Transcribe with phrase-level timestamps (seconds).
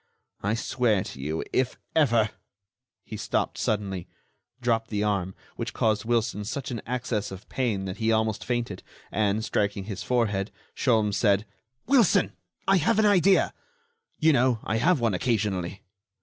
[0.41, 2.31] I swear to you if ever——"
[3.05, 4.07] He stopped suddenly,
[4.59, 9.83] dropped the arm—which caused Wilson such an access of pain that he almost fainted—and, striking
[9.83, 11.45] his forehead, Sholmes said:
[11.85, 12.33] "Wilson,
[12.67, 13.53] I have an idea.
[14.17, 15.83] You know, I have one occasionally."